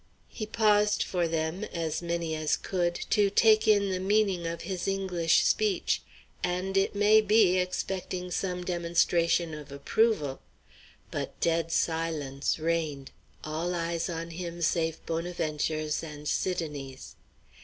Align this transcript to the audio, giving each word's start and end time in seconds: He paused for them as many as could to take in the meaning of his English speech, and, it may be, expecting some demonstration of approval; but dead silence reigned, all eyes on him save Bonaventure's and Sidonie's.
He 0.29 0.47
paused 0.47 1.03
for 1.03 1.27
them 1.27 1.63
as 1.63 2.01
many 2.01 2.33
as 2.33 2.57
could 2.57 2.95
to 3.11 3.29
take 3.29 3.67
in 3.67 3.91
the 3.91 3.99
meaning 3.99 4.47
of 4.47 4.63
his 4.63 4.87
English 4.87 5.43
speech, 5.43 6.01
and, 6.43 6.75
it 6.75 6.95
may 6.95 7.21
be, 7.21 7.59
expecting 7.59 8.31
some 8.31 8.63
demonstration 8.63 9.53
of 9.53 9.71
approval; 9.71 10.41
but 11.11 11.39
dead 11.39 11.71
silence 11.71 12.57
reigned, 12.57 13.11
all 13.43 13.75
eyes 13.75 14.09
on 14.09 14.31
him 14.31 14.63
save 14.63 15.05
Bonaventure's 15.05 16.01
and 16.01 16.27
Sidonie's. 16.27 17.15